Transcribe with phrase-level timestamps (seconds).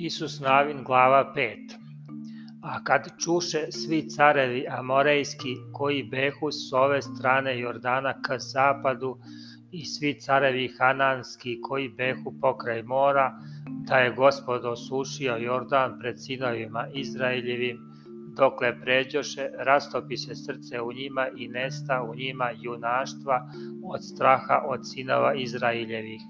[0.00, 1.74] Isus Navin glava 5
[2.62, 9.18] A kad čuše svi carevi Amorejski koji behu s ove strane Jordana ka zapadu
[9.72, 13.32] i svi carevi Hananski koji behu pokraj mora,
[13.88, 17.78] da je gospod osušio Jordan pred sinovima Izraeljevim,
[18.36, 23.48] dokle pređoše, rastopi se srce u njima i nesta u njima junaštva
[23.84, 26.22] od straha od sinova Izraeljevih.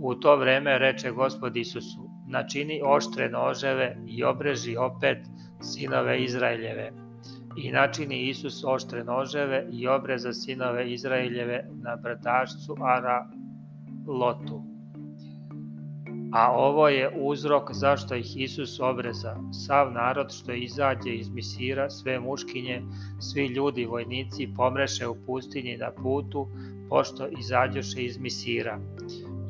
[0.00, 5.18] U to vreme reče gospod Isusu, načini oštre noževe i obreži opet
[5.60, 6.92] sinove Izraeljeve.
[7.56, 13.26] I načini Isus oštre noževe i obreza sinove Izraeljeve na brdašcu Ara
[14.06, 14.62] Lotu.
[16.32, 19.36] A ovo je uzrok zašto ih Isus obreza.
[19.66, 22.82] Sav narod što izađe iz Misira, sve muškinje,
[23.20, 26.48] svi ljudi vojnici pomreše u pustinji na putu,
[26.88, 28.78] pošto izađoše iz Misira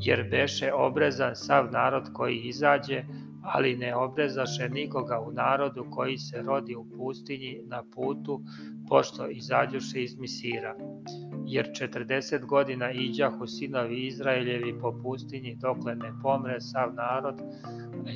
[0.00, 3.04] jer beše obrezan sav narod koji izađe,
[3.42, 8.40] ali ne obrezaše nikoga u narodu koji se rodi u pustinji na putu,
[8.88, 10.76] pošto izađuše iz Misira.
[11.46, 17.42] Jer 40 godina iđahu sinovi Izraeljevi po pustinji dokle ne pomre sav narod,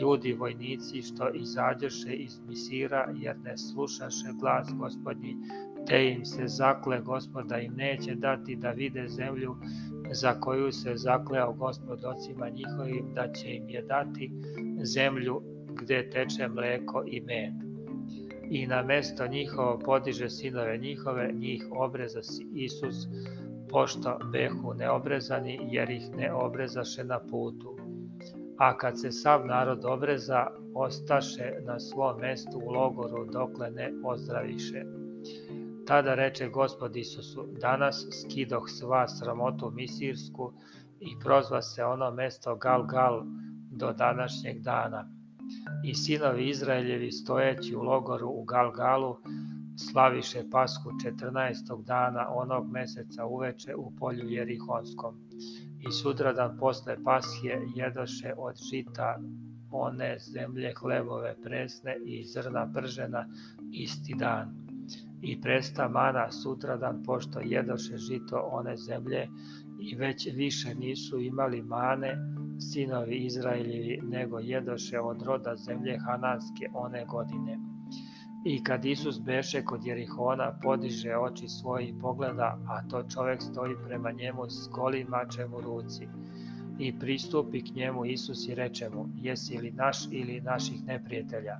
[0.00, 5.36] ljudi vojnici što izađoše iz Misira, jer ne slušaše glas gospodnji,
[5.86, 9.56] te im se zakle gospoda im neće dati da vide zemlju
[10.12, 14.32] za koju se zakleo gospod ocima njihovim da će im je dati
[14.82, 15.42] zemlju
[15.82, 17.52] gde teče mleko i med.
[18.50, 22.20] I na mesto njihovo podiže sinove njihove, njih obreza
[22.54, 23.06] Isus,
[23.70, 27.76] pošto behu neobrezani, jer ih ne obrezaše na putu.
[28.58, 34.84] A kad se sav narod obreza, ostaše na svom mestu u logoru dokle ne ozdraviše.
[35.86, 40.52] Tada reče gospod Isusu, danas skidoh sva sramotu misirsku
[41.00, 43.22] i prozva se ono mesto Galgal
[43.70, 45.08] do današnjeg dana.
[45.84, 49.16] I sinovi Izraeljevi stojeći u logoru u Galgalu
[49.90, 51.84] slaviše pasku 14.
[51.84, 55.14] dana onog meseca uveče u polju Jerihonskom.
[55.88, 59.18] I sutradan posle paschije jedoše od žita
[59.70, 63.26] one zemlje hlebove presne i zrna pržena
[63.72, 64.65] isti dan
[65.22, 69.28] i presta mana sutradan pošto jedoše žito one zemlje
[69.80, 72.16] i već više nisu imali mane
[72.72, 77.58] sinovi Izraeljevi nego jedoše od roda zemlje Hananske one godine.
[78.44, 83.74] I kad Isus beše kod Jerihona, podiže oči svoje i pogleda, a to čovek stoji
[83.86, 86.08] prema njemu s golim mačem u ruci.
[86.78, 91.56] I pristupi k njemu Isus i reče mu, jesi li naš ili naših neprijatelja?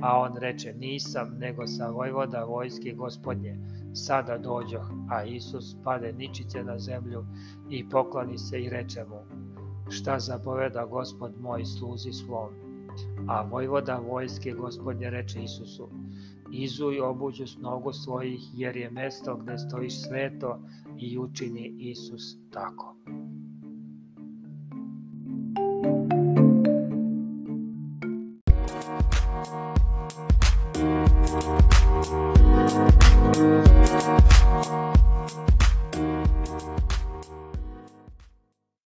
[0.00, 3.58] A on reče, nisam, nego sam vojvoda vojske gospodnje.
[3.94, 7.24] Sada dođoh, a Isus pade ničice na zemlju
[7.70, 9.20] i pokloni se i reče mu,
[9.90, 12.48] šta zapoveda gospod moj sluzi svom.
[13.28, 15.88] A vojvoda vojske gospodnje reče Isusu,
[16.52, 20.60] izuj obuđu s nogu svojih, jer je mesto gde stojiš sveto
[20.98, 22.96] i učini Isus tako.